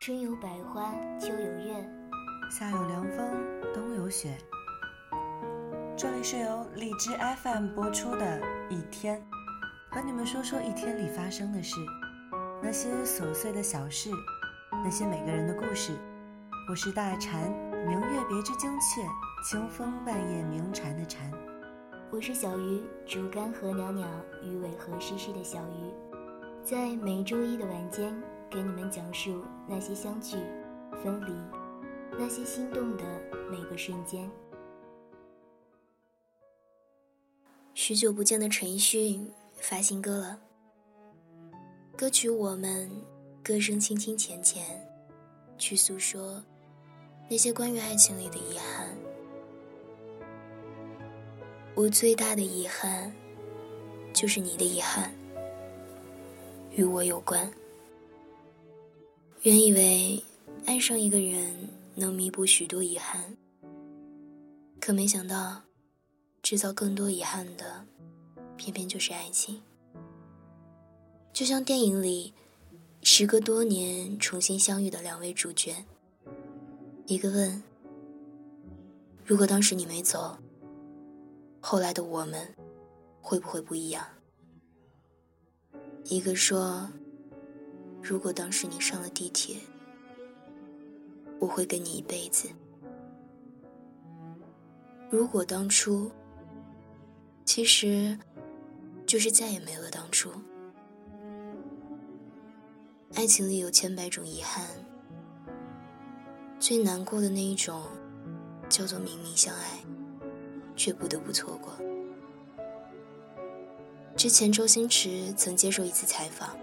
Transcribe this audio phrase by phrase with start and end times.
[0.00, 1.74] 春有百花，秋有月，
[2.50, 3.28] 夏有凉风，
[3.74, 4.34] 冬有雪。
[5.94, 7.10] 这里是由荔枝
[7.42, 8.40] FM 播出的
[8.70, 9.22] 一天，
[9.90, 11.76] 和你们说说一天里发生的事，
[12.62, 14.08] 那些琐碎的小事，
[14.72, 15.92] 那些每个人的故事。
[16.70, 17.50] 我是大蝉，
[17.86, 19.06] 明月别枝惊鹊，
[19.44, 21.30] 清风半夜鸣蝉的蝉。
[22.10, 24.06] 我是小鱼，竹竿何袅袅，
[24.42, 25.92] 鱼尾何湿湿的小鱼，
[26.64, 28.18] 在每周一的晚间。
[28.50, 30.36] 给你们讲述那些相聚、
[31.04, 31.32] 分离，
[32.18, 33.04] 那些心动的
[33.48, 34.28] 每个瞬间。
[37.74, 40.40] 许久不见的陈奕迅发新歌了，
[41.96, 42.90] 歌曲《我们》，
[43.44, 44.84] 歌声轻轻浅浅，
[45.56, 46.42] 去诉说
[47.28, 48.88] 那些关于爱情里的遗憾。
[51.76, 53.12] 我最大的遗憾，
[54.12, 55.14] 就是你的遗憾，
[56.72, 57.48] 与我有关。
[59.42, 60.22] 原以为
[60.66, 63.38] 爱上一个人能弥补许多遗憾，
[64.78, 65.62] 可没想到，
[66.42, 67.86] 制造更多遗憾的，
[68.58, 69.62] 偏偏就是爱情。
[71.32, 72.34] 就像电影里，
[73.02, 75.86] 时隔多年重新相遇的两位主角，
[77.06, 77.62] 一个问
[79.24, 80.36] ：“如果当时你没走，
[81.60, 82.54] 后来的我们，
[83.22, 84.06] 会不会不一样？”
[86.04, 86.90] 一个说。
[88.02, 89.56] 如果当时你上了地铁，
[91.38, 92.48] 我会跟你一辈子。
[95.08, 96.10] 如果当初，
[97.44, 98.18] 其实
[99.06, 100.30] 就是再也没了当初。
[103.14, 104.66] 爱情里有千百种遗憾，
[106.58, 107.82] 最难过的那一种，
[108.68, 109.80] 叫做明明相爱，
[110.76, 111.76] 却不得不错过。
[114.16, 116.56] 之前周星驰曾接受一次采访。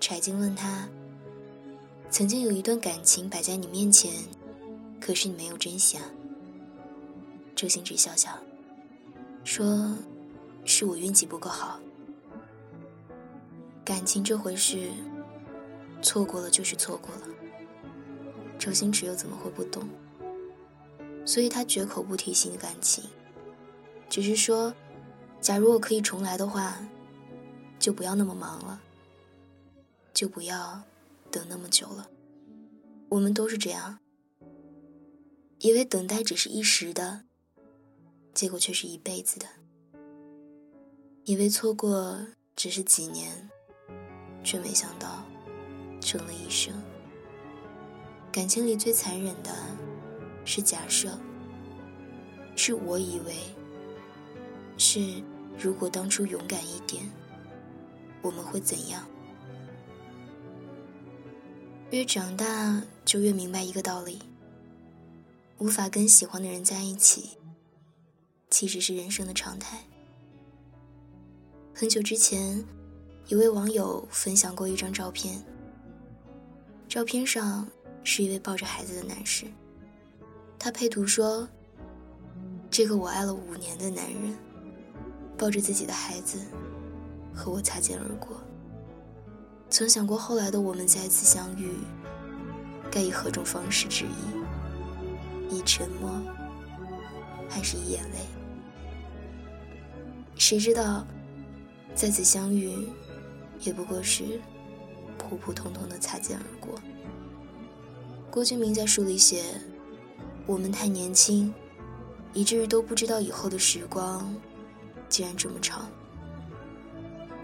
[0.00, 0.88] 柴静问他
[2.10, 4.12] ：“曾经有一段感情摆在你面前，
[5.00, 6.04] 可是你没有珍惜啊？”
[7.56, 8.30] 周星驰笑笑，
[9.42, 9.96] 说
[10.64, 11.80] ：“是我运气不够好。
[13.84, 14.90] 感情这回事，
[16.02, 17.22] 错过了就是错过了。”
[18.58, 19.88] 周星驰又怎么会不懂？
[21.24, 23.02] 所以他绝口不提新的感情，
[24.08, 24.72] 只是说
[25.40, 26.78] ：“假如我可以重来的话，
[27.78, 28.80] 就不要那么忙了。”
[30.16, 30.82] 就不要
[31.30, 32.08] 等那么久了。
[33.10, 33.98] 我们都是这样，
[35.58, 37.24] 以为等待只是一时的，
[38.32, 39.46] 结果却是一辈子的；
[41.24, 42.26] 以为错过
[42.56, 43.50] 只是几年，
[44.42, 45.22] 却没想到
[46.00, 46.72] 成了一生。
[48.32, 49.54] 感情里最残忍的
[50.46, 51.10] 是假设，
[52.56, 53.34] 是我以为，
[54.78, 55.22] 是
[55.58, 57.04] 如果当初勇敢一点，
[58.22, 59.06] 我们会怎样？
[61.90, 64.18] 越长大，就越明白一个道理：
[65.58, 67.38] 无法跟喜欢的人在一起，
[68.50, 69.78] 其实是人生的常态。
[71.72, 72.64] 很久之前，
[73.28, 75.40] 一位网友分享过一张照片，
[76.88, 77.68] 照片上
[78.02, 79.46] 是一位抱着孩子的男士，
[80.58, 81.48] 他配图说
[82.68, 84.36] ：“这个我爱了五年的男人，
[85.38, 86.40] 抱着自己的孩子，
[87.32, 88.36] 和我擦肩而过。”
[89.76, 91.68] 曾想过后来的我们再次相遇，
[92.90, 95.54] 该以何种方式致意？
[95.54, 96.18] 以沉默，
[97.46, 98.20] 还是以眼泪？
[100.34, 101.06] 谁知道，
[101.94, 102.88] 再次相遇，
[103.60, 104.40] 也不过是
[105.18, 106.80] 普普通通的擦肩而过。
[108.30, 109.44] 郭敬明在书里写
[110.48, 111.52] ：“我们太年轻，
[112.32, 114.34] 以至于都不知道以后的时光，
[115.10, 115.86] 竟然这么长，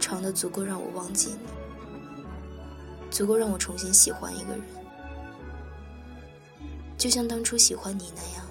[0.00, 1.38] 长的足够让我忘记你。”
[3.12, 4.64] 足够让我重新喜欢一个人，
[6.96, 8.46] 就像当初喜欢你那样。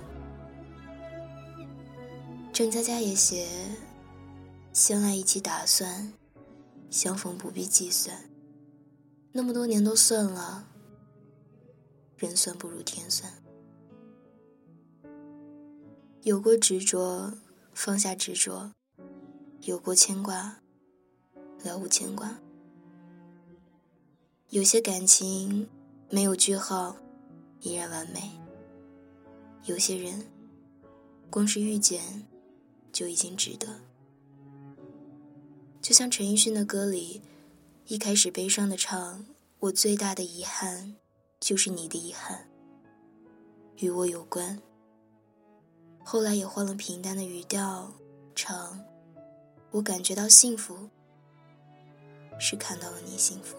[2.54, 3.48] 郑佳佳也写
[4.72, 6.14] ：“相爱一起打算，
[6.92, 8.30] 相逢不必计算。
[9.32, 10.68] 那么多年都算了，
[12.16, 13.34] 人算不如天算。
[16.22, 17.34] 有过执着，
[17.74, 18.74] 放下执着；
[19.62, 20.58] 有过牵挂，
[21.64, 22.38] 了无牵挂。”
[24.52, 25.66] 有些感情
[26.10, 26.98] 没有句号，
[27.62, 28.20] 依然完美；
[29.64, 30.28] 有些人
[31.30, 32.28] 光是遇见
[32.92, 33.80] 就已经值得。
[35.82, 37.22] 就像陈奕迅的歌里，
[37.88, 39.26] 一开始悲伤的唱
[39.60, 40.98] ：“我最大的遗憾
[41.40, 42.50] 就是你的遗憾，
[43.78, 44.62] 与我有关。”
[46.04, 47.94] 后来也换了平淡的语调
[48.36, 48.84] 唱
[49.72, 50.90] ：“我感觉到幸福，
[52.38, 53.56] 是看到了你幸福。”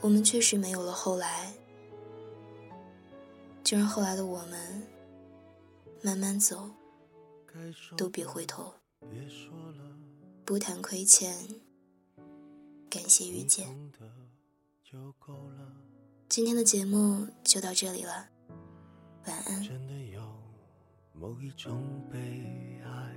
[0.00, 1.52] 我们确实没有了后来，
[3.64, 4.86] 就让后来的我们
[6.02, 6.70] 慢慢走，
[7.96, 8.72] 都别回头，
[10.44, 11.36] 不谈亏欠，
[12.88, 13.66] 感谢遇见。
[16.28, 18.28] 今天的节目就到这里了，
[19.26, 19.62] 晚安。
[19.62, 20.22] 真的有
[21.12, 23.16] 某一种悲哀，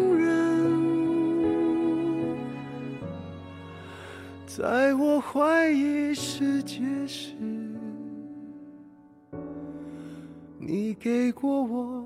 [4.57, 7.35] 在我怀疑世界时，
[10.59, 12.05] 你给过我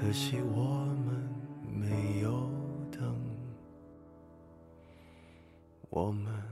[0.00, 1.28] 可惜我们
[1.70, 2.48] 没有
[2.90, 3.14] 等，
[5.90, 6.49] 我们。